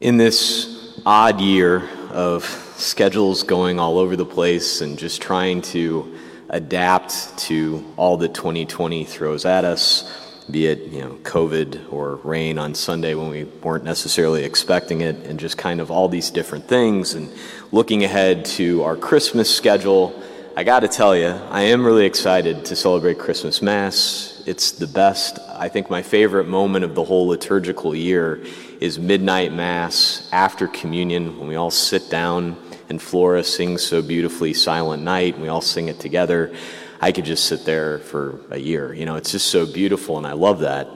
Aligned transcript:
In 0.00 0.16
this 0.16 1.00
odd 1.06 1.40
year 1.40 1.88
of 2.10 2.44
schedules 2.76 3.44
going 3.44 3.78
all 3.78 3.98
over 3.98 4.16
the 4.16 4.26
place 4.26 4.80
and 4.80 4.98
just 4.98 5.22
trying 5.22 5.62
to 5.62 6.18
adapt 6.50 7.38
to 7.38 7.84
all 7.96 8.16
that 8.16 8.34
2020 8.34 9.04
throws 9.04 9.44
at 9.44 9.64
us, 9.64 10.12
be 10.50 10.66
it 10.66 10.80
you 10.90 11.00
know 11.00 11.12
COVID 11.22 11.92
or 11.92 12.16
rain 12.16 12.58
on 12.58 12.74
Sunday 12.74 13.14
when 13.14 13.28
we 13.28 13.44
weren't 13.44 13.84
necessarily 13.84 14.42
expecting 14.42 15.00
it, 15.00 15.14
and 15.26 15.38
just 15.38 15.56
kind 15.56 15.80
of 15.80 15.92
all 15.92 16.08
these 16.08 16.28
different 16.28 16.66
things, 16.66 17.14
and 17.14 17.32
looking 17.70 18.02
ahead 18.02 18.44
to 18.44 18.82
our 18.82 18.96
Christmas 18.96 19.54
schedule. 19.54 20.20
I 20.56 20.64
got 20.64 20.80
to 20.80 20.88
tell 20.88 21.16
you, 21.16 21.28
I 21.28 21.62
am 21.62 21.84
really 21.84 22.04
excited 22.04 22.64
to 22.66 22.76
celebrate 22.76 23.18
Christmas 23.18 23.62
Mass. 23.62 24.42
It's 24.46 24.72
the 24.72 24.86
best, 24.86 25.38
I 25.48 25.68
think, 25.68 25.88
my 25.88 26.02
favorite 26.02 26.46
moment 26.46 26.84
of 26.84 26.94
the 26.94 27.02
whole 27.02 27.28
liturgical 27.28 27.94
year 27.94 28.44
is 28.84 28.98
midnight 28.98 29.50
Mass 29.50 30.28
after 30.30 30.68
communion 30.68 31.38
when 31.38 31.48
we 31.48 31.56
all 31.56 31.70
sit 31.70 32.10
down 32.10 32.54
and 32.90 33.00
Flora 33.00 33.42
sings 33.42 33.82
so 33.82 34.02
beautifully 34.02 34.52
Silent 34.52 35.02
Night 35.02 35.32
and 35.32 35.42
we 35.42 35.48
all 35.48 35.62
sing 35.62 35.88
it 35.88 35.98
together. 35.98 36.54
I 37.00 37.10
could 37.10 37.24
just 37.24 37.46
sit 37.46 37.64
there 37.64 38.00
for 38.00 38.40
a 38.50 38.58
year. 38.58 38.92
You 38.92 39.06
know, 39.06 39.16
it's 39.16 39.32
just 39.32 39.46
so 39.46 39.64
beautiful 39.64 40.18
and 40.18 40.26
I 40.26 40.34
love 40.34 40.60
that. 40.60 40.86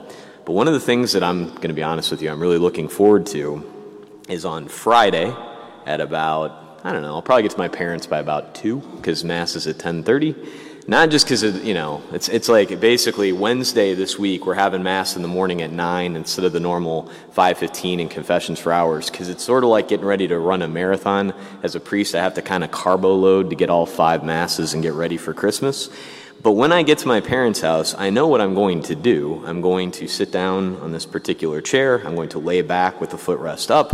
But 0.45 0.53
one 0.53 0.67
of 0.67 0.75
the 0.75 0.79
things 0.79 1.13
that 1.13 1.23
I'm 1.23 1.47
going 1.55 1.69
to 1.69 1.73
be 1.73 1.81
honest 1.81 2.11
with 2.11 2.21
you, 2.21 2.29
I'm 2.29 2.39
really 2.39 2.59
looking 2.59 2.89
forward 2.89 3.25
to 3.27 3.65
is 4.27 4.45
on 4.45 4.67
Friday 4.67 5.35
at 5.87 5.99
about, 5.99 6.81
I 6.83 6.91
don't 6.91 7.01
know, 7.01 7.15
I'll 7.15 7.23
probably 7.23 7.41
get 7.41 7.51
to 7.53 7.57
my 7.57 7.69
parents 7.69 8.05
by 8.05 8.19
about 8.19 8.53
2 8.53 8.81
because 8.97 9.23
Mass 9.23 9.55
is 9.55 9.65
at 9.65 9.77
1030 9.77 10.35
not 10.89 11.11
just 11.11 11.27
because 11.27 11.43
you 11.63 11.75
know 11.75 12.01
it's 12.11 12.29
it's 12.29 12.49
like 12.49 12.79
basically 12.79 13.31
Wednesday 13.31 13.93
this 13.93 14.17
week 14.17 14.47
we're 14.47 14.55
having 14.55 14.81
mass 14.81 15.15
in 15.15 15.21
the 15.21 15.27
morning 15.27 15.61
at 15.61 15.71
nine 15.71 16.15
instead 16.15 16.43
of 16.43 16.51
the 16.51 16.59
normal 16.59 17.07
five 17.31 17.59
fifteen 17.59 17.99
and 17.99 18.09
confessions 18.09 18.59
for 18.59 18.73
hours 18.73 19.07
because 19.07 19.29
it's 19.29 19.43
sort 19.43 19.63
of 19.63 19.69
like 19.69 19.87
getting 19.87 20.07
ready 20.07 20.27
to 20.27 20.39
run 20.39 20.63
a 20.63 20.67
marathon. 20.67 21.31
As 21.61 21.75
a 21.75 21.79
priest, 21.79 22.15
I 22.15 22.23
have 22.23 22.33
to 22.33 22.41
kind 22.41 22.63
of 22.63 22.71
carbo 22.71 23.13
load 23.13 23.51
to 23.51 23.55
get 23.55 23.69
all 23.69 23.85
five 23.85 24.23
masses 24.23 24.73
and 24.73 24.81
get 24.81 24.93
ready 24.93 25.17
for 25.17 25.31
Christmas. 25.31 25.91
But 26.41 26.53
when 26.53 26.71
I 26.71 26.81
get 26.81 26.97
to 26.99 27.07
my 27.07 27.19
parents' 27.19 27.61
house, 27.61 27.93
I 27.93 28.09
know 28.09 28.27
what 28.27 28.41
I'm 28.41 28.55
going 28.55 28.81
to 28.83 28.95
do. 28.95 29.43
I'm 29.45 29.61
going 29.61 29.91
to 29.91 30.07
sit 30.07 30.31
down 30.31 30.77
on 30.77 30.91
this 30.91 31.05
particular 31.05 31.61
chair. 31.61 32.01
I'm 32.07 32.15
going 32.15 32.29
to 32.29 32.39
lay 32.39 32.63
back 32.63 32.99
with 32.99 33.11
the 33.11 33.17
footrest 33.17 33.69
up. 33.69 33.93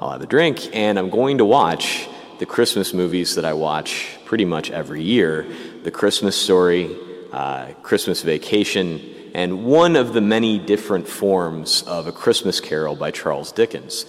I'll 0.00 0.10
have 0.10 0.22
a 0.22 0.26
drink, 0.26 0.68
and 0.76 0.96
I'm 0.96 1.10
going 1.10 1.38
to 1.38 1.44
watch 1.44 2.06
the 2.38 2.46
Christmas 2.46 2.92
movies 2.92 3.36
that 3.36 3.46
I 3.46 3.54
watch 3.54 4.08
pretty 4.26 4.44
much 4.44 4.70
every 4.70 5.02
year 5.02 5.46
The 5.84 5.90
Christmas 5.90 6.36
Story, 6.36 6.94
uh, 7.32 7.68
Christmas 7.82 8.22
Vacation, 8.22 9.00
and 9.34 9.64
one 9.64 9.96
of 9.96 10.12
the 10.12 10.20
many 10.20 10.58
different 10.58 11.08
forms 11.08 11.82
of 11.82 12.06
A 12.06 12.12
Christmas 12.12 12.60
Carol 12.60 12.94
by 12.94 13.10
Charles 13.10 13.52
Dickens. 13.52 14.04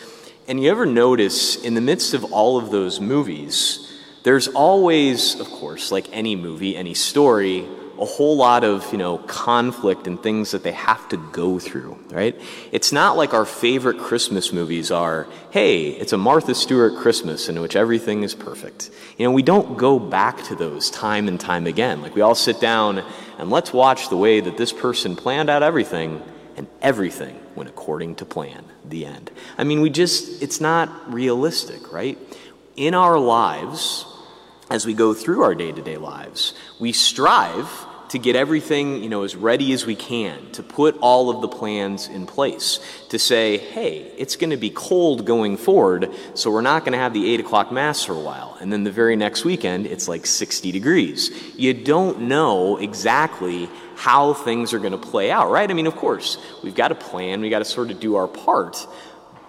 And 0.47 0.61
you 0.61 0.69
ever 0.69 0.85
notice 0.85 1.55
in 1.63 1.73
the 1.73 1.81
midst 1.81 2.13
of 2.13 2.25
all 2.25 2.57
of 2.57 2.69
those 2.69 2.99
movies, 2.99 3.93
there's 4.23 4.49
always, 4.49 5.39
of 5.39 5.47
course, 5.47 5.91
like 5.91 6.09
any 6.11 6.35
movie, 6.35 6.75
any 6.75 6.93
story, 6.93 7.65
a 7.99 8.05
whole 8.05 8.37
lot 8.37 8.63
of, 8.63 8.91
you 8.91 8.97
know, 8.97 9.17
conflict 9.17 10.07
and 10.07 10.21
things 10.21 10.51
that 10.51 10.63
they 10.63 10.71
have 10.71 11.07
to 11.09 11.17
go 11.17 11.59
through, 11.59 11.97
right? 12.11 12.39
It's 12.71 12.91
not 12.91 13.17
like 13.17 13.33
our 13.33 13.45
favorite 13.45 13.97
Christmas 13.97 14.53
movies 14.53 14.91
are, 14.91 15.27
hey, 15.51 15.89
it's 15.89 16.13
a 16.13 16.17
Martha 16.17 16.53
Stewart 16.53 16.95
Christmas 16.97 17.49
in 17.49 17.59
which 17.59 17.75
everything 17.75 18.23
is 18.23 18.35
perfect. 18.35 18.91
You 19.17 19.25
know, 19.25 19.31
we 19.31 19.41
don't 19.41 19.77
go 19.77 19.97
back 19.99 20.43
to 20.43 20.55
those 20.55 20.91
time 20.91 21.27
and 21.27 21.39
time 21.39 21.65
again. 21.65 22.01
Like 22.01 22.15
we 22.15 22.21
all 22.21 22.35
sit 22.35 22.61
down 22.61 23.03
and 23.39 23.49
let's 23.49 23.73
watch 23.73 24.09
the 24.09 24.17
way 24.17 24.39
that 24.39 24.57
this 24.57 24.71
person 24.71 25.15
planned 25.15 25.49
out 25.49 25.63
everything 25.63 26.21
and 26.55 26.67
everything 26.81 27.39
went 27.55 27.69
according 27.69 28.15
to 28.15 28.25
plan. 28.25 28.63
The 28.85 29.05
end. 29.05 29.31
I 29.57 29.63
mean, 29.63 29.81
we 29.81 29.89
just, 29.89 30.41
it's 30.41 30.61
not 30.61 31.11
realistic, 31.13 31.91
right? 31.91 32.17
In 32.75 32.93
our 32.93 33.19
lives, 33.19 34.05
as 34.69 34.85
we 34.85 34.93
go 34.93 35.13
through 35.13 35.43
our 35.43 35.55
day 35.55 35.71
to 35.71 35.81
day 35.81 35.97
lives, 35.97 36.53
we 36.79 36.91
strive 36.91 37.85
to 38.09 38.19
get 38.19 38.35
everything, 38.35 39.03
you 39.03 39.09
know, 39.09 39.23
as 39.23 39.35
ready 39.35 39.73
as 39.73 39.85
we 39.85 39.95
can, 39.95 40.51
to 40.51 40.63
put 40.63 40.97
all 40.99 41.29
of 41.29 41.41
the 41.41 41.47
plans 41.47 42.07
in 42.07 42.25
place, 42.25 42.79
to 43.09 43.19
say, 43.19 43.57
hey, 43.57 44.11
it's 44.17 44.35
going 44.35 44.49
to 44.51 44.57
be 44.57 44.69
cold 44.69 45.25
going 45.25 45.57
forward, 45.57 46.11
so 46.33 46.49
we're 46.51 46.61
not 46.61 46.83
going 46.83 46.93
to 46.93 46.97
have 46.99 47.13
the 47.13 47.33
8 47.33 47.41
o'clock 47.41 47.71
Mass 47.71 48.03
for 48.03 48.13
a 48.13 48.19
while. 48.19 48.57
And 48.61 48.71
then 48.71 48.83
the 48.83 48.91
very 48.91 49.15
next 49.15 49.43
weekend, 49.43 49.85
it's 49.85 50.07
like 50.07 50.25
60 50.25 50.71
degrees. 50.71 51.31
You 51.55 51.73
don't 51.73 52.21
know 52.21 52.77
exactly 52.77 53.69
how 53.95 54.33
things 54.33 54.73
are 54.73 54.79
going 54.79 54.91
to 54.91 54.97
play 54.97 55.29
out, 55.29 55.49
right? 55.49 55.69
I 55.69 55.73
mean, 55.73 55.87
of 55.87 55.95
course, 55.95 56.37
we've 56.63 56.75
got 56.75 56.91
a 56.91 56.95
plan, 56.95 57.41
we've 57.41 57.51
got 57.51 57.59
to 57.59 57.65
sort 57.65 57.91
of 57.91 57.99
do 57.99 58.15
our 58.15 58.27
part, 58.27 58.87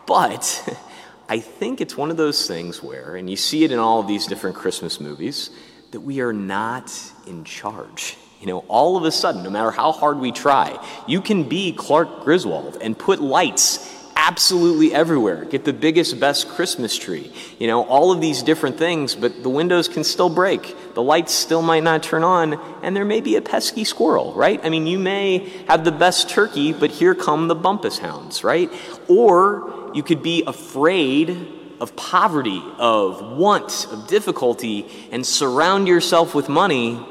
but 0.06 0.76
I 1.28 1.40
think 1.40 1.80
it's 1.80 1.96
one 1.96 2.10
of 2.10 2.16
those 2.16 2.46
things 2.46 2.82
where, 2.82 3.14
and 3.14 3.28
you 3.28 3.36
see 3.36 3.62
it 3.64 3.70
in 3.70 3.78
all 3.78 4.00
of 4.00 4.08
these 4.08 4.26
different 4.26 4.56
Christmas 4.56 5.00
movies, 5.00 5.50
that 5.90 6.00
we 6.00 6.20
are 6.20 6.32
not 6.32 6.92
in 7.26 7.44
charge. 7.44 8.16
You 8.40 8.46
know, 8.46 8.58
all 8.68 8.96
of 8.96 9.04
a 9.04 9.10
sudden, 9.10 9.42
no 9.42 9.50
matter 9.50 9.70
how 9.70 9.92
hard 9.92 10.18
we 10.18 10.30
try, 10.30 10.78
you 11.06 11.20
can 11.20 11.48
be 11.48 11.72
Clark 11.72 12.20
Griswold 12.22 12.78
and 12.80 12.96
put 12.96 13.20
lights 13.20 13.94
absolutely 14.14 14.92
everywhere. 14.92 15.44
Get 15.44 15.64
the 15.64 15.72
biggest, 15.72 16.20
best 16.20 16.48
Christmas 16.48 16.96
tree. 16.96 17.32
You 17.58 17.66
know, 17.66 17.84
all 17.84 18.12
of 18.12 18.20
these 18.20 18.42
different 18.42 18.76
things, 18.76 19.14
but 19.14 19.42
the 19.42 19.48
windows 19.48 19.88
can 19.88 20.04
still 20.04 20.28
break. 20.28 20.94
The 20.94 21.02
lights 21.02 21.32
still 21.32 21.62
might 21.62 21.82
not 21.82 22.02
turn 22.02 22.24
on, 22.24 22.60
and 22.82 22.94
there 22.94 23.04
may 23.04 23.20
be 23.20 23.36
a 23.36 23.40
pesky 23.40 23.84
squirrel, 23.84 24.34
right? 24.34 24.60
I 24.64 24.68
mean, 24.68 24.86
you 24.86 24.98
may 24.98 25.48
have 25.66 25.84
the 25.84 25.92
best 25.92 26.28
turkey, 26.28 26.72
but 26.72 26.90
here 26.90 27.14
come 27.14 27.48
the 27.48 27.54
bumpus 27.54 27.98
hounds, 27.98 28.44
right? 28.44 28.70
Or 29.08 29.90
you 29.94 30.02
could 30.02 30.22
be 30.22 30.44
afraid 30.44 31.54
of 31.80 31.96
poverty, 31.96 32.62
of 32.76 33.36
want, 33.36 33.86
of 33.90 34.08
difficulty, 34.08 34.86
and 35.10 35.24
surround 35.24 35.88
yourself 35.88 36.34
with 36.34 36.48
money 36.48 37.04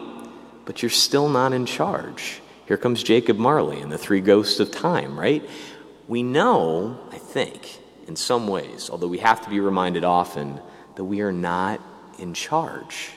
but 0.68 0.84
you're 0.84 0.92
still 0.92 1.30
not 1.30 1.54
in 1.54 1.66
charge. 1.66 2.42
Here 2.68 2.78
comes 2.78 3.02
Jacob 3.02 3.38
Marley 3.38 3.80
and 3.80 3.90
the 3.90 3.98
three 3.98 4.20
ghosts 4.20 4.60
of 4.60 4.70
time, 4.70 5.18
right? 5.18 5.50
We 6.10 6.24
know, 6.24 7.00
I 7.10 7.18
think, 7.18 7.80
in 8.06 8.18
some 8.18 8.50
ways, 8.50 8.90
although 8.90 9.08
we 9.08 9.20
have 9.20 9.42
to 9.46 9.50
be 9.50 9.62
reminded 9.62 10.04
often, 10.04 10.60
that 10.96 11.06
we 11.06 11.22
are 11.22 11.32
not 11.32 11.80
in 12.20 12.34
charge. 12.34 13.12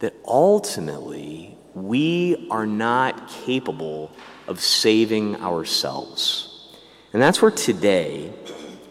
That 0.00 0.14
ultimately, 0.26 1.56
we 1.72 2.46
are 2.50 2.66
not 2.66 3.28
capable 3.28 4.12
of 4.46 4.60
saving 4.60 5.40
ourselves. 5.40 6.76
And 7.14 7.22
that's 7.22 7.40
where 7.40 7.50
today, 7.50 8.28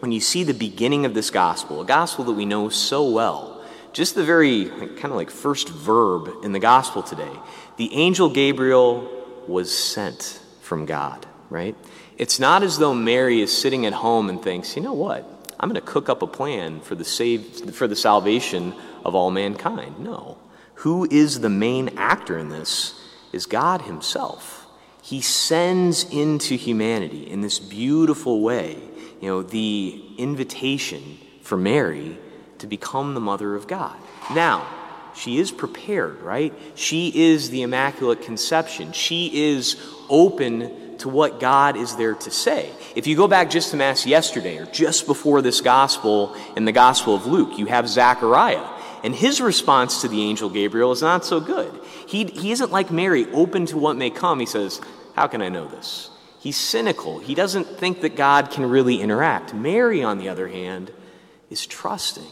when 0.00 0.10
you 0.10 0.18
see 0.18 0.42
the 0.42 0.52
beginning 0.52 1.06
of 1.06 1.14
this 1.14 1.30
gospel, 1.30 1.80
a 1.80 1.84
gospel 1.84 2.24
that 2.24 2.32
we 2.32 2.44
know 2.44 2.70
so 2.70 3.08
well, 3.08 3.53
just 3.94 4.16
the 4.16 4.24
very 4.24 4.66
kind 4.66 5.06
of 5.06 5.12
like 5.12 5.30
first 5.30 5.68
verb 5.70 6.28
in 6.42 6.52
the 6.52 6.58
gospel 6.58 7.02
today, 7.02 7.30
the 7.76 7.94
angel 7.94 8.28
Gabriel 8.28 9.08
was 9.46 9.74
sent 9.74 10.40
from 10.60 10.84
God, 10.84 11.26
right? 11.48 11.76
It's 12.18 12.38
not 12.38 12.62
as 12.62 12.78
though 12.78 12.92
Mary 12.92 13.40
is 13.40 13.56
sitting 13.56 13.86
at 13.86 13.92
home 13.92 14.28
and 14.28 14.42
thinks, 14.42 14.76
you 14.76 14.82
know 14.82 14.92
what? 14.92 15.30
I'm 15.58 15.68
going 15.68 15.80
to 15.80 15.86
cook 15.86 16.08
up 16.08 16.22
a 16.22 16.26
plan 16.26 16.80
for 16.80 16.96
the 16.96 17.04
save 17.04 17.74
for 17.74 17.86
the 17.86 17.96
salvation 17.96 18.74
of 19.04 19.14
all 19.14 19.30
mankind. 19.30 20.00
No. 20.00 20.38
Who 20.78 21.06
is 21.10 21.40
the 21.40 21.48
main 21.48 21.96
actor 21.96 22.36
in 22.36 22.48
this 22.48 23.00
is 23.32 23.46
God 23.46 23.82
himself. 23.82 24.66
He 25.02 25.20
sends 25.20 26.04
into 26.10 26.56
humanity 26.56 27.30
in 27.30 27.42
this 27.42 27.58
beautiful 27.58 28.40
way, 28.40 28.78
you 29.20 29.28
know, 29.28 29.42
the 29.42 30.02
invitation 30.18 31.18
for 31.42 31.56
Mary 31.56 32.18
to 32.64 32.68
become 32.68 33.12
the 33.12 33.20
mother 33.20 33.54
of 33.54 33.68
God. 33.68 33.94
Now, 34.32 34.66
she 35.14 35.38
is 35.38 35.52
prepared, 35.52 36.22
right? 36.22 36.52
She 36.74 37.12
is 37.14 37.50
the 37.50 37.60
Immaculate 37.60 38.22
Conception. 38.22 38.92
She 38.92 39.52
is 39.52 39.76
open 40.08 40.96
to 40.98 41.10
what 41.10 41.40
God 41.40 41.76
is 41.76 41.96
there 41.96 42.14
to 42.14 42.30
say. 42.30 42.70
If 42.96 43.06
you 43.06 43.16
go 43.16 43.28
back 43.28 43.50
just 43.50 43.70
to 43.70 43.76
Mass 43.76 44.06
yesterday 44.06 44.56
or 44.56 44.64
just 44.64 45.06
before 45.06 45.42
this 45.42 45.60
Gospel 45.60 46.34
in 46.56 46.64
the 46.64 46.72
Gospel 46.72 47.14
of 47.14 47.26
Luke, 47.26 47.58
you 47.58 47.66
have 47.66 47.86
Zechariah. 47.86 48.66
And 49.02 49.14
his 49.14 49.42
response 49.42 50.00
to 50.00 50.08
the 50.08 50.22
angel 50.22 50.48
Gabriel 50.48 50.90
is 50.92 51.02
not 51.02 51.26
so 51.26 51.38
good. 51.40 51.78
He, 52.06 52.24
he 52.24 52.50
isn't 52.52 52.72
like 52.72 52.90
Mary, 52.90 53.26
open 53.32 53.66
to 53.66 53.76
what 53.76 53.96
may 53.96 54.08
come. 54.08 54.40
He 54.40 54.46
says, 54.46 54.80
How 55.14 55.26
can 55.26 55.42
I 55.42 55.50
know 55.50 55.68
this? 55.68 56.08
He's 56.40 56.56
cynical. 56.56 57.18
He 57.18 57.34
doesn't 57.34 57.66
think 57.78 58.00
that 58.00 58.16
God 58.16 58.50
can 58.50 58.64
really 58.64 59.02
interact. 59.02 59.52
Mary, 59.52 60.02
on 60.02 60.16
the 60.16 60.30
other 60.30 60.48
hand, 60.48 60.90
is 61.50 61.66
trusting 61.66 62.24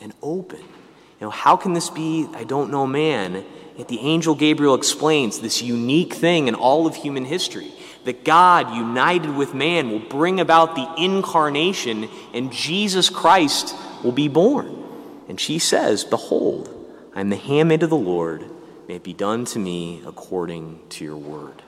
and 0.00 0.12
open. 0.22 0.60
You 0.60 1.26
know, 1.26 1.30
how 1.30 1.56
can 1.56 1.72
this 1.72 1.90
be? 1.90 2.28
I 2.34 2.44
don't 2.44 2.70
know, 2.70 2.86
man. 2.86 3.44
Yet 3.76 3.88
the 3.88 4.00
angel 4.00 4.34
Gabriel 4.34 4.74
explains 4.74 5.40
this 5.40 5.62
unique 5.62 6.14
thing 6.14 6.48
in 6.48 6.54
all 6.54 6.86
of 6.86 6.96
human 6.96 7.24
history 7.24 7.72
that 8.04 8.24
God, 8.24 8.74
united 8.74 9.34
with 9.34 9.52
man, 9.52 9.90
will 9.90 9.98
bring 9.98 10.40
about 10.40 10.76
the 10.76 10.94
incarnation 10.96 12.08
and 12.32 12.52
Jesus 12.52 13.10
Christ 13.10 13.74
will 14.02 14.12
be 14.12 14.28
born. 14.28 14.84
And 15.28 15.40
she 15.40 15.58
says, 15.58 16.04
Behold, 16.04 16.72
I 17.14 17.20
am 17.20 17.30
the 17.30 17.36
handmaid 17.36 17.82
of 17.82 17.90
the 17.90 17.96
Lord. 17.96 18.44
May 18.88 18.96
it 18.96 19.02
be 19.02 19.12
done 19.12 19.44
to 19.46 19.58
me 19.58 20.02
according 20.06 20.80
to 20.90 21.04
your 21.04 21.16
word. 21.16 21.62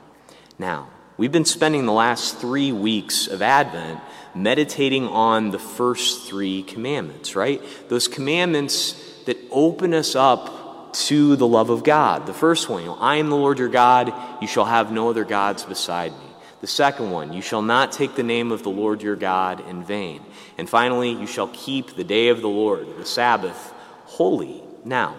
Now, 0.58 0.88
We've 1.18 1.32
been 1.32 1.44
spending 1.44 1.84
the 1.84 1.92
last 1.92 2.38
three 2.38 2.70
weeks 2.70 3.26
of 3.26 3.42
Advent 3.42 3.98
meditating 4.36 5.08
on 5.08 5.50
the 5.50 5.58
first 5.58 6.28
three 6.28 6.62
commandments, 6.62 7.34
right? 7.34 7.60
Those 7.88 8.06
commandments 8.06 8.92
that 9.26 9.36
open 9.50 9.94
us 9.94 10.14
up 10.14 10.94
to 10.94 11.34
the 11.34 11.46
love 11.46 11.70
of 11.70 11.82
God. 11.82 12.26
The 12.26 12.32
first 12.32 12.68
one, 12.68 12.82
you 12.82 12.90
know, 12.90 12.98
I 13.00 13.16
am 13.16 13.30
the 13.30 13.36
Lord 13.36 13.58
your 13.58 13.68
God, 13.68 14.12
you 14.40 14.46
shall 14.46 14.64
have 14.64 14.92
no 14.92 15.10
other 15.10 15.24
gods 15.24 15.64
beside 15.64 16.12
me. 16.12 16.28
The 16.60 16.68
second 16.68 17.10
one, 17.10 17.32
you 17.32 17.42
shall 17.42 17.62
not 17.62 17.90
take 17.90 18.14
the 18.14 18.22
name 18.22 18.52
of 18.52 18.62
the 18.62 18.70
Lord 18.70 19.02
your 19.02 19.16
God 19.16 19.68
in 19.68 19.82
vain. 19.82 20.22
And 20.56 20.70
finally, 20.70 21.10
you 21.10 21.26
shall 21.26 21.48
keep 21.48 21.96
the 21.96 22.04
day 22.04 22.28
of 22.28 22.42
the 22.42 22.48
Lord, 22.48 22.96
the 22.96 23.04
Sabbath, 23.04 23.74
holy. 24.04 24.62
Now, 24.84 25.16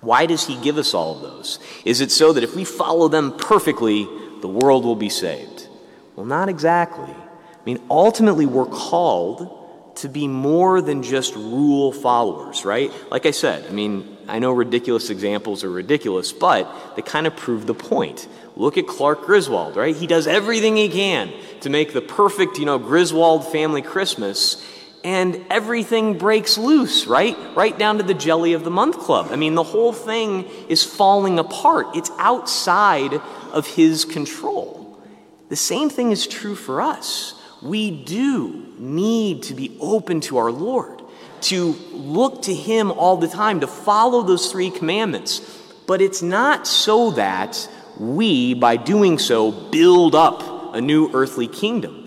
why 0.00 0.26
does 0.26 0.46
he 0.46 0.56
give 0.60 0.78
us 0.78 0.94
all 0.94 1.16
of 1.16 1.22
those? 1.22 1.58
Is 1.84 2.00
it 2.00 2.12
so 2.12 2.32
that 2.32 2.44
if 2.44 2.54
we 2.54 2.64
follow 2.64 3.08
them 3.08 3.36
perfectly, 3.36 4.08
the 4.42 4.48
world 4.48 4.84
will 4.84 4.96
be 4.96 5.08
saved. 5.08 5.68
Well, 6.14 6.26
not 6.26 6.48
exactly. 6.48 7.10
I 7.10 7.64
mean, 7.64 7.80
ultimately, 7.90 8.46
we're 8.46 8.66
called 8.66 9.62
to 9.96 10.08
be 10.08 10.28
more 10.28 10.82
than 10.82 11.02
just 11.02 11.34
rule 11.34 11.92
followers, 11.92 12.64
right? 12.64 12.92
Like 13.10 13.26
I 13.26 13.30
said, 13.30 13.66
I 13.66 13.72
mean, 13.72 14.16
I 14.28 14.38
know 14.38 14.52
ridiculous 14.52 15.10
examples 15.10 15.64
are 15.64 15.70
ridiculous, 15.70 16.32
but 16.32 16.96
they 16.96 17.02
kind 17.02 17.26
of 17.26 17.36
prove 17.36 17.66
the 17.66 17.74
point. 17.74 18.28
Look 18.56 18.76
at 18.78 18.86
Clark 18.86 19.22
Griswold, 19.22 19.76
right? 19.76 19.96
He 19.96 20.06
does 20.06 20.26
everything 20.26 20.76
he 20.76 20.88
can 20.88 21.32
to 21.60 21.70
make 21.70 21.92
the 21.92 22.02
perfect, 22.02 22.58
you 22.58 22.66
know, 22.66 22.78
Griswold 22.78 23.46
family 23.46 23.82
Christmas, 23.82 24.64
and 25.06 25.46
everything 25.50 26.18
breaks 26.18 26.58
loose, 26.58 27.06
right? 27.06 27.36
Right 27.54 27.78
down 27.78 27.98
to 27.98 28.02
the 28.02 28.12
Jelly 28.12 28.54
of 28.54 28.64
the 28.64 28.72
Month 28.72 28.98
Club. 28.98 29.28
I 29.30 29.36
mean, 29.36 29.54
the 29.54 29.62
whole 29.62 29.92
thing 29.92 30.46
is 30.68 30.82
falling 30.82 31.38
apart. 31.38 31.94
It's 31.94 32.10
outside 32.18 33.14
of 33.52 33.68
his 33.68 34.04
control. 34.04 35.00
The 35.48 35.54
same 35.54 35.90
thing 35.90 36.10
is 36.10 36.26
true 36.26 36.56
for 36.56 36.82
us. 36.82 37.40
We 37.62 37.92
do 37.92 38.66
need 38.80 39.44
to 39.44 39.54
be 39.54 39.76
open 39.80 40.22
to 40.22 40.38
our 40.38 40.50
Lord, 40.50 41.00
to 41.42 41.76
look 41.92 42.42
to 42.42 42.52
him 42.52 42.90
all 42.90 43.16
the 43.16 43.28
time, 43.28 43.60
to 43.60 43.68
follow 43.68 44.22
those 44.22 44.50
three 44.50 44.72
commandments. 44.72 45.40
But 45.86 46.02
it's 46.02 46.20
not 46.20 46.66
so 46.66 47.12
that 47.12 47.68
we, 47.96 48.54
by 48.54 48.76
doing 48.76 49.20
so, 49.20 49.52
build 49.52 50.16
up 50.16 50.74
a 50.74 50.80
new 50.80 51.12
earthly 51.14 51.46
kingdom. 51.46 52.05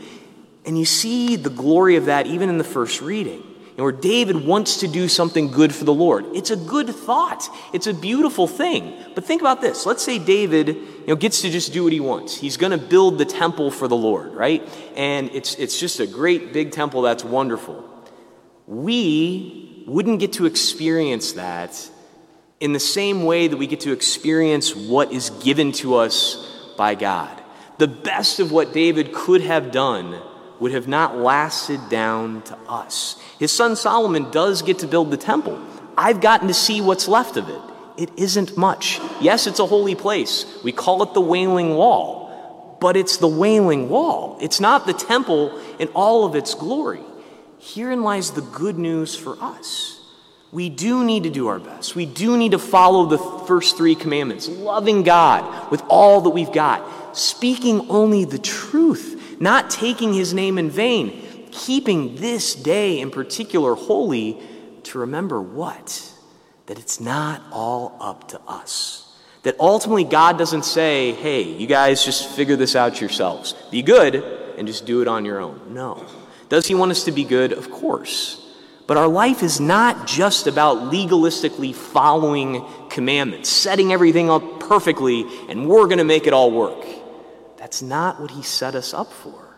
And 0.69 0.77
you 0.77 0.85
see 0.85 1.35
the 1.35 1.49
glory 1.49 1.95
of 1.95 2.05
that 2.05 2.27
even 2.27 2.47
in 2.47 2.59
the 2.59 2.63
first 2.63 3.01
reading 3.01 3.41
where 3.75 3.91
David 3.91 4.45
wants 4.45 4.81
to 4.81 4.87
do 4.87 5.07
something 5.07 5.49
good 5.49 5.73
for 5.73 5.83
the 5.83 5.93
Lord. 5.93 6.27
It's 6.35 6.51
a 6.51 6.55
good 6.55 6.89
thought. 6.89 7.49
It's 7.73 7.87
a 7.87 7.93
beautiful 7.93 8.45
thing. 8.45 8.93
But 9.15 9.25
think 9.25 9.41
about 9.41 9.61
this. 9.61 9.87
Let's 9.87 10.03
say 10.03 10.19
David, 10.19 10.67
you 10.67 11.07
know, 11.07 11.15
gets 11.15 11.41
to 11.41 11.49
just 11.49 11.73
do 11.73 11.85
what 11.85 11.91
he 11.91 11.99
wants. 11.99 12.37
He's 12.37 12.55
going 12.55 12.71
to 12.71 12.77
build 12.77 13.17
the 13.17 13.25
temple 13.25 13.71
for 13.71 13.87
the 13.87 13.95
Lord, 13.95 14.35
right? 14.35 14.61
And 14.95 15.31
it's 15.33 15.55
it's 15.55 15.79
just 15.79 15.99
a 15.99 16.05
great 16.05 16.53
big 16.53 16.71
temple 16.71 17.01
that's 17.01 17.23
wonderful. 17.23 17.83
We 18.67 19.83
wouldn't 19.87 20.19
get 20.19 20.33
to 20.33 20.45
experience 20.45 21.31
that 21.31 21.89
in 22.59 22.73
the 22.73 22.79
same 22.79 23.23
way 23.23 23.47
that 23.47 23.57
we 23.57 23.65
get 23.65 23.79
to 23.79 23.91
experience 23.91 24.75
what 24.75 25.11
is 25.11 25.31
given 25.31 25.71
to 25.71 25.95
us 25.95 26.45
by 26.77 26.93
God. 26.93 27.41
The 27.79 27.87
best 27.87 28.39
of 28.39 28.51
what 28.51 28.71
David 28.71 29.15
could 29.15 29.41
have 29.41 29.71
done 29.71 30.21
would 30.59 30.71
have 30.71 30.87
not 30.87 31.17
lasted 31.17 31.79
down 31.89 32.41
to 32.43 32.57
us. 32.67 33.21
His 33.39 33.51
son 33.51 33.75
Solomon 33.75 34.29
does 34.31 34.61
get 34.61 34.79
to 34.79 34.87
build 34.87 35.11
the 35.11 35.17
temple. 35.17 35.59
I've 35.97 36.21
gotten 36.21 36.47
to 36.47 36.53
see 36.53 36.81
what's 36.81 37.07
left 37.07 37.37
of 37.37 37.49
it. 37.49 37.61
It 37.97 38.09
isn't 38.17 38.57
much. 38.57 38.99
Yes, 39.19 39.47
it's 39.47 39.59
a 39.59 39.65
holy 39.65 39.95
place. 39.95 40.45
We 40.63 40.71
call 40.71 41.03
it 41.03 41.13
the 41.13 41.21
Wailing 41.21 41.75
Wall, 41.75 42.77
but 42.79 42.95
it's 42.95 43.17
the 43.17 43.27
Wailing 43.27 43.89
Wall. 43.89 44.37
It's 44.41 44.59
not 44.59 44.85
the 44.85 44.93
temple 44.93 45.59
in 45.79 45.89
all 45.89 46.25
of 46.25 46.35
its 46.35 46.53
glory. 46.53 47.03
Herein 47.59 48.03
lies 48.03 48.31
the 48.31 48.41
good 48.41 48.77
news 48.77 49.15
for 49.15 49.37
us. 49.41 49.99
We 50.51 50.69
do 50.69 51.03
need 51.03 51.23
to 51.23 51.29
do 51.29 51.47
our 51.47 51.59
best. 51.59 51.95
We 51.95 52.05
do 52.05 52.37
need 52.37 52.51
to 52.51 52.59
follow 52.59 53.05
the 53.05 53.17
first 53.45 53.77
three 53.77 53.95
commandments 53.95 54.47
loving 54.47 55.03
God 55.03 55.69
with 55.69 55.83
all 55.89 56.21
that 56.21 56.31
we've 56.31 56.51
got, 56.51 57.15
speaking 57.15 57.89
only 57.89 58.25
the 58.25 58.39
truth 58.39 59.18
not 59.39 59.69
taking 59.69 60.13
his 60.13 60.33
name 60.33 60.57
in 60.57 60.69
vain, 60.69 61.47
keeping 61.51 62.15
this 62.15 62.53
day 62.53 62.99
in 62.99 63.09
particular 63.09 63.75
holy 63.75 64.39
to 64.83 64.99
remember 64.99 65.41
what? 65.41 66.13
That 66.67 66.77
it's 66.77 66.99
not 66.99 67.41
all 67.51 67.97
up 67.99 68.27
to 68.29 68.41
us. 68.47 69.05
That 69.43 69.55
ultimately 69.59 70.03
God 70.03 70.37
doesn't 70.37 70.65
say, 70.65 71.13
hey, 71.13 71.43
you 71.43 71.65
guys 71.65 72.03
just 72.03 72.29
figure 72.29 72.55
this 72.55 72.75
out 72.75 72.99
yourselves. 72.99 73.53
Be 73.71 73.81
good 73.81 74.15
and 74.57 74.67
just 74.67 74.85
do 74.85 75.01
it 75.01 75.07
on 75.07 75.23
your 75.23 75.39
own. 75.39 75.73
No. 75.73 76.05
Does 76.49 76.67
he 76.67 76.75
want 76.75 76.91
us 76.91 77.05
to 77.05 77.11
be 77.11 77.23
good? 77.23 77.53
Of 77.53 77.71
course. 77.71 78.45
But 78.85 78.97
our 78.97 79.07
life 79.07 79.43
is 79.43 79.59
not 79.59 80.07
just 80.07 80.47
about 80.47 80.91
legalistically 80.91 81.75
following 81.75 82.65
commandments, 82.89 83.47
setting 83.47 83.93
everything 83.93 84.29
up 84.29 84.59
perfectly, 84.59 85.25
and 85.47 85.69
we're 85.69 85.85
going 85.85 85.99
to 85.99 86.03
make 86.03 86.25
it 86.25 86.33
all 86.33 86.51
work. 86.51 86.83
That's 87.59 87.81
not 87.81 88.21
what 88.21 88.31
he 88.31 88.41
set 88.41 88.73
us 88.73 88.93
up 88.93 89.11
for. 89.11 89.49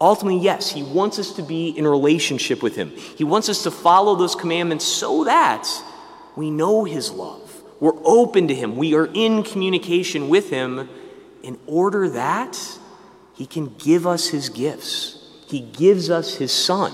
Ultimately, 0.00 0.40
yes, 0.40 0.72
he 0.72 0.82
wants 0.82 1.18
us 1.18 1.32
to 1.34 1.42
be 1.42 1.68
in 1.68 1.86
relationship 1.86 2.62
with 2.62 2.74
him. 2.74 2.90
He 2.90 3.24
wants 3.24 3.48
us 3.50 3.62
to 3.64 3.70
follow 3.70 4.16
those 4.16 4.34
commandments 4.34 4.84
so 4.86 5.24
that 5.24 5.68
we 6.34 6.50
know 6.50 6.84
his 6.84 7.10
love. 7.10 7.62
We're 7.78 8.00
open 8.04 8.48
to 8.48 8.54
him. 8.54 8.76
We 8.76 8.94
are 8.94 9.08
in 9.12 9.42
communication 9.42 10.28
with 10.30 10.48
him 10.50 10.88
in 11.42 11.58
order 11.66 12.08
that 12.08 12.58
he 13.34 13.46
can 13.46 13.74
give 13.76 14.06
us 14.06 14.28
his 14.28 14.48
gifts. 14.48 15.18
He 15.46 15.60
gives 15.60 16.08
us 16.08 16.36
his 16.36 16.52
son. 16.52 16.92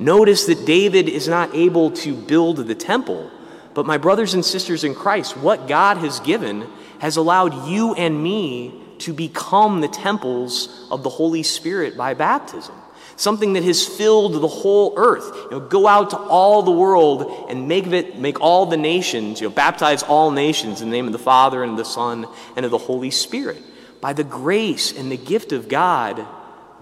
Notice 0.00 0.46
that 0.46 0.66
David 0.66 1.08
is 1.08 1.28
not 1.28 1.54
able 1.54 1.92
to 1.92 2.14
build 2.14 2.56
the 2.56 2.74
temple, 2.74 3.30
but 3.74 3.86
my 3.86 3.96
brothers 3.96 4.34
and 4.34 4.44
sisters 4.44 4.82
in 4.82 4.94
Christ, 4.94 5.36
what 5.36 5.68
God 5.68 5.98
has 5.98 6.18
given 6.20 6.66
has 6.98 7.16
allowed 7.16 7.68
you 7.68 7.94
and 7.94 8.22
me 8.22 8.82
to 9.00 9.12
become 9.12 9.80
the 9.80 9.88
temples 9.88 10.86
of 10.90 11.02
the 11.02 11.10
Holy 11.10 11.42
Spirit 11.42 11.96
by 11.96 12.14
baptism. 12.14 12.74
Something 13.16 13.52
that 13.52 13.64
has 13.64 13.86
filled 13.86 14.40
the 14.40 14.48
whole 14.48 14.94
earth. 14.96 15.30
You 15.44 15.50
know, 15.50 15.60
go 15.60 15.86
out 15.86 16.10
to 16.10 16.16
all 16.16 16.62
the 16.62 16.70
world 16.70 17.50
and 17.50 17.68
make 17.68 17.86
it, 17.86 18.18
make 18.18 18.40
all 18.40 18.64
the 18.66 18.78
nations, 18.78 19.40
you 19.40 19.48
know, 19.48 19.54
baptize 19.54 20.02
all 20.02 20.30
nations 20.30 20.80
in 20.80 20.88
the 20.88 20.96
name 20.96 21.06
of 21.06 21.12
the 21.12 21.18
Father 21.18 21.62
and 21.62 21.72
of 21.72 21.78
the 21.78 21.84
Son 21.84 22.26
and 22.56 22.64
of 22.64 22.70
the 22.70 22.78
Holy 22.78 23.10
Spirit. 23.10 23.62
By 24.00 24.14
the 24.14 24.24
grace 24.24 24.96
and 24.96 25.12
the 25.12 25.18
gift 25.18 25.52
of 25.52 25.68
God, 25.68 26.26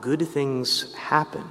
good 0.01 0.23
things 0.29 0.95
happen. 0.95 1.43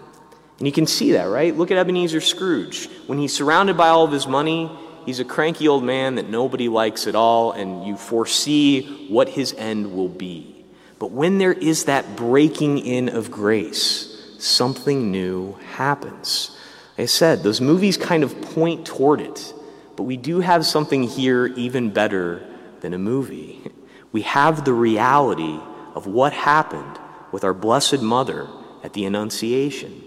And 0.57 0.65
you 0.65 0.71
can 0.71 0.87
see 0.87 1.11
that, 1.11 1.25
right? 1.25 1.55
Look 1.55 1.69
at 1.69 1.77
Ebenezer 1.77 2.21
Scrooge. 2.21 2.87
When 3.07 3.19
he's 3.19 3.33
surrounded 3.33 3.77
by 3.77 3.89
all 3.89 4.05
of 4.05 4.11
his 4.11 4.25
money, 4.25 4.71
he's 5.05 5.19
a 5.19 5.25
cranky 5.25 5.67
old 5.67 5.83
man 5.83 6.15
that 6.15 6.29
nobody 6.29 6.69
likes 6.69 7.07
at 7.07 7.15
all, 7.15 7.51
and 7.51 7.85
you 7.85 7.97
foresee 7.97 9.07
what 9.09 9.29
his 9.29 9.53
end 9.53 9.93
will 9.95 10.09
be. 10.09 10.56
But 10.99 11.11
when 11.11 11.37
there 11.37 11.53
is 11.53 11.85
that 11.85 12.15
breaking 12.15 12.79
in 12.79 13.09
of 13.09 13.29
grace, 13.31 14.35
something 14.39 15.11
new 15.11 15.53
happens. 15.73 16.55
Like 16.97 17.03
I 17.03 17.05
said, 17.05 17.43
those 17.43 17.61
movies 17.61 17.97
kind 17.97 18.23
of 18.23 18.41
point 18.41 18.85
toward 18.85 19.21
it, 19.21 19.53
but 19.95 20.03
we 20.03 20.17
do 20.17 20.39
have 20.39 20.65
something 20.65 21.03
here 21.03 21.47
even 21.47 21.91
better 21.91 22.45
than 22.81 22.93
a 22.93 22.99
movie. 22.99 23.61
We 24.13 24.21
have 24.21 24.63
the 24.63 24.73
reality 24.73 25.59
of 25.93 26.07
what 26.07 26.31
happened 26.31 26.97
with 27.31 27.43
our 27.43 27.53
Blessed 27.53 28.01
Mother 28.01 28.47
at 28.81 28.93
the 28.93 29.05
Annunciation. 29.05 30.01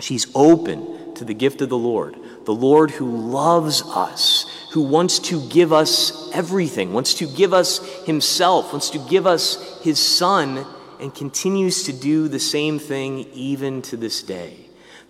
She's 0.00 0.26
open 0.34 1.14
to 1.14 1.24
the 1.24 1.32
gift 1.32 1.62
of 1.62 1.68
the 1.68 1.78
Lord, 1.78 2.16
the 2.44 2.52
Lord 2.52 2.90
who 2.90 3.06
loves 3.08 3.82
us, 3.82 4.46
who 4.72 4.82
wants 4.82 5.20
to 5.20 5.48
give 5.48 5.72
us 5.72 6.30
everything, 6.34 6.92
wants 6.92 7.14
to 7.14 7.26
give 7.26 7.54
us 7.54 7.80
Himself, 8.06 8.72
wants 8.72 8.90
to 8.90 8.98
give 8.98 9.26
us 9.26 9.80
His 9.82 9.98
Son, 9.98 10.64
and 11.00 11.14
continues 11.14 11.82
to 11.82 11.92
do 11.92 12.28
the 12.28 12.40
same 12.40 12.78
thing 12.78 13.26
even 13.32 13.82
to 13.82 13.96
this 13.96 14.22
day. 14.22 14.56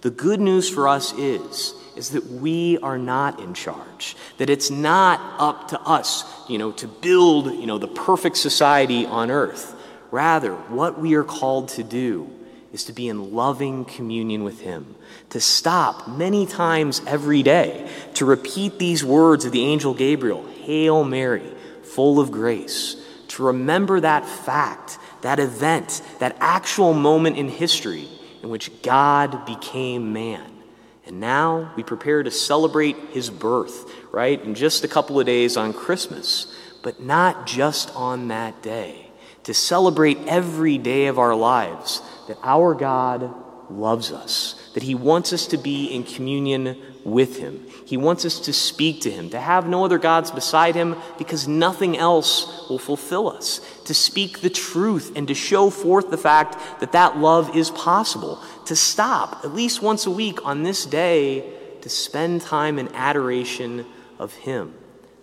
The 0.00 0.10
good 0.10 0.40
news 0.40 0.68
for 0.68 0.88
us 0.88 1.12
is, 1.12 1.74
is 1.94 2.10
that 2.10 2.26
we 2.26 2.78
are 2.78 2.98
not 2.98 3.40
in 3.40 3.54
charge, 3.54 4.16
that 4.38 4.50
it's 4.50 4.70
not 4.70 5.20
up 5.38 5.68
to 5.68 5.80
us, 5.80 6.24
you 6.48 6.58
know, 6.58 6.72
to 6.72 6.88
build, 6.88 7.46
you 7.46 7.66
know, 7.66 7.78
the 7.78 7.88
perfect 7.88 8.36
society 8.36 9.06
on 9.06 9.30
earth. 9.30 9.74
Rather, 10.10 10.54
what 10.54 10.98
we 10.98 11.14
are 11.14 11.24
called 11.24 11.68
to 11.68 11.82
do 11.82 12.30
is 12.72 12.84
to 12.84 12.92
be 12.92 13.08
in 13.08 13.34
loving 13.34 13.84
communion 13.84 14.44
with 14.44 14.60
Him, 14.60 14.94
to 15.30 15.40
stop 15.40 16.08
many 16.08 16.46
times 16.46 17.00
every 17.06 17.42
day, 17.42 17.90
to 18.14 18.24
repeat 18.24 18.78
these 18.78 19.04
words 19.04 19.44
of 19.44 19.52
the 19.52 19.64
angel 19.64 19.94
Gabriel 19.94 20.46
Hail 20.62 21.04
Mary, 21.04 21.52
full 21.96 22.20
of 22.20 22.30
grace, 22.30 22.96
to 23.28 23.42
remember 23.42 23.98
that 24.00 24.24
fact, 24.26 24.98
that 25.22 25.40
event, 25.40 26.02
that 26.20 26.36
actual 26.38 26.92
moment 26.92 27.38
in 27.38 27.48
history 27.48 28.06
in 28.42 28.50
which 28.50 28.70
God 28.82 29.46
became 29.46 30.12
man. 30.12 30.52
And 31.06 31.20
now 31.20 31.72
we 31.74 31.82
prepare 31.82 32.22
to 32.22 32.30
celebrate 32.30 32.96
his 33.10 33.30
birth, 33.30 33.90
right? 34.12 34.40
In 34.42 34.54
just 34.54 34.84
a 34.84 34.88
couple 34.88 35.18
of 35.18 35.24
days 35.24 35.56
on 35.56 35.72
Christmas, 35.72 36.54
but 36.82 37.00
not 37.00 37.46
just 37.46 37.94
on 37.96 38.28
that 38.28 38.62
day 38.62 39.10
to 39.44 39.54
celebrate 39.54 40.18
every 40.26 40.76
day 40.76 41.06
of 41.06 41.18
our 41.18 41.34
lives 41.34 42.02
that 42.28 42.36
our 42.42 42.74
God 42.74 43.32
loves 43.70 44.12
us, 44.12 44.65
that 44.76 44.82
He 44.82 44.94
wants 44.94 45.32
us 45.32 45.46
to 45.46 45.56
be 45.56 45.86
in 45.86 46.04
communion 46.04 46.76
with 47.02 47.38
Him. 47.38 47.66
He 47.86 47.96
wants 47.96 48.26
us 48.26 48.40
to 48.40 48.52
speak 48.52 49.00
to 49.00 49.10
Him, 49.10 49.30
to 49.30 49.40
have 49.40 49.66
no 49.66 49.86
other 49.86 49.96
gods 49.96 50.30
beside 50.30 50.74
Him 50.74 50.96
because 51.16 51.48
nothing 51.48 51.96
else 51.96 52.68
will 52.68 52.78
fulfill 52.78 53.30
us, 53.30 53.62
to 53.86 53.94
speak 53.94 54.42
the 54.42 54.50
truth 54.50 55.14
and 55.16 55.26
to 55.28 55.34
show 55.34 55.70
forth 55.70 56.10
the 56.10 56.18
fact 56.18 56.58
that 56.80 56.92
that 56.92 57.16
love 57.16 57.56
is 57.56 57.70
possible, 57.70 58.38
to 58.66 58.76
stop 58.76 59.46
at 59.46 59.54
least 59.54 59.80
once 59.80 60.04
a 60.04 60.10
week 60.10 60.44
on 60.44 60.62
this 60.62 60.84
day 60.84 61.54
to 61.80 61.88
spend 61.88 62.42
time 62.42 62.78
in 62.78 62.94
adoration 62.94 63.86
of 64.18 64.34
Him 64.34 64.74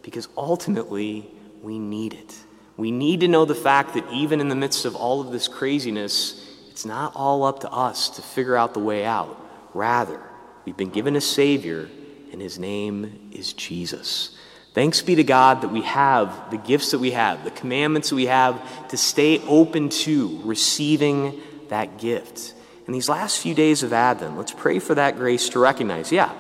because 0.02 0.30
ultimately 0.36 1.30
we 1.62 1.78
need 1.78 2.16
it. 2.16 2.36
We 2.76 2.90
need 2.90 3.20
to 3.20 3.28
know 3.28 3.46
the 3.46 3.54
fact 3.54 3.94
that 3.94 4.12
even 4.12 4.42
in 4.42 4.50
the 4.50 4.56
midst 4.56 4.86
of 4.86 4.96
all 4.96 5.22
of 5.22 5.32
this 5.32 5.48
craziness, 5.48 6.44
it's 6.72 6.86
not 6.86 7.12
all 7.16 7.44
up 7.44 7.60
to 7.60 7.72
us 7.72 8.10
to 8.16 8.24
figure 8.24 8.56
out 8.56 8.74
the 8.74 8.80
way 8.80 9.06
out. 9.06 9.42
Rather, 9.74 10.22
we've 10.66 10.78
been 10.78 10.90
given 10.90 11.16
a 11.16 11.22
Savior, 11.22 11.90
and 12.32 12.42
His 12.42 12.60
name 12.60 13.30
is 13.32 13.54
Jesus. 13.54 14.38
Thanks 14.74 15.02
be 15.02 15.16
to 15.16 15.24
God 15.24 15.62
that 15.62 15.72
we 15.72 15.84
have 15.84 16.50
the 16.50 16.58
gifts 16.58 16.92
that 16.92 17.00
we 17.00 17.12
have, 17.12 17.44
the 17.44 17.52
commandments 17.52 18.10
that 18.10 18.16
we 18.16 18.26
have 18.26 18.88
to 18.90 18.98
stay 18.98 19.40
open 19.48 19.90
to 19.90 20.42
receiving 20.44 21.40
that 21.70 22.00
gift. 22.00 22.56
In 22.88 22.94
these 22.94 23.08
last 23.08 23.40
few 23.40 23.54
days 23.54 23.84
of 23.84 23.94
Advent, 23.94 24.36
let's 24.36 24.52
pray 24.52 24.80
for 24.80 24.96
that 24.96 25.16
grace 25.16 25.50
to 25.50 25.60
recognize 25.60 26.12
yeah, 26.12 26.34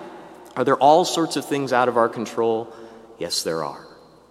are 0.55 0.63
there 0.63 0.77
all 0.77 1.05
sorts 1.05 1.35
of 1.35 1.45
things 1.45 1.71
out 1.71 1.87
of 1.87 1.97
our 1.97 2.09
control? 2.09 2.73
Yes, 3.19 3.43
there 3.43 3.63
are. 3.63 3.85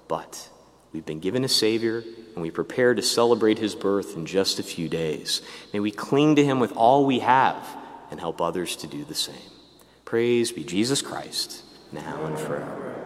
But 0.09 0.49
we've 0.93 1.07
been 1.07 1.21
given 1.21 1.45
a 1.45 1.49
Savior, 1.49 2.03
and 2.35 2.43
we 2.43 2.51
prepare 2.51 2.95
to 2.95 3.03
celebrate 3.03 3.59
his 3.59 3.75
birth 3.75 4.17
in 4.17 4.27
just 4.27 4.59
a 4.59 4.63
few 4.65 4.89
days. 4.89 5.43
May 5.73 5.81
we 5.81 5.91
cling 5.91 6.37
to 6.37 6.45
him 6.45 6.61
with 6.61 6.73
all 6.73 7.07
we 7.07 7.21
have 7.21 7.65
and 8.13 8.21
help 8.21 8.43
others 8.43 8.77
to 8.77 8.87
do 8.87 9.05
the 9.05 9.15
same. 9.15 9.51
Praise 10.05 10.53
be 10.53 10.63
Jesus 10.63 11.01
Christ, 11.01 11.63
now 11.91 12.27
and 12.27 12.39
forever. 12.39 13.02